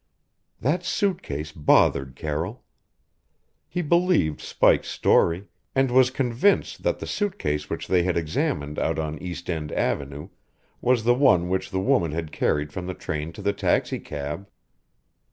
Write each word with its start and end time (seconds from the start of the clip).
That 0.59 0.83
suit 0.83 1.21
case 1.21 1.51
bothered 1.51 2.15
Carroll. 2.15 2.63
He 3.67 3.83
believed 3.83 4.41
Spike's 4.41 4.87
story, 4.89 5.45
and 5.75 5.91
was 5.91 6.09
convinced 6.09 6.81
that 6.81 6.97
the 6.97 7.05
suit 7.05 7.37
case 7.37 7.69
which 7.69 7.87
they 7.87 8.01
had 8.01 8.17
examined 8.17 8.79
out 8.79 8.97
on 8.97 9.19
East 9.21 9.47
End 9.47 9.71
Avenue 9.71 10.29
was 10.81 11.03
the 11.03 11.13
one 11.13 11.49
which 11.49 11.69
the 11.69 11.79
woman 11.79 12.13
had 12.13 12.31
carried 12.31 12.73
from 12.73 12.87
the 12.87 12.95
train 12.95 13.31
to 13.33 13.43
the 13.43 13.53
taxicab. 13.53 14.47